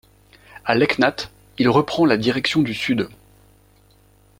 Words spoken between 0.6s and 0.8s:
À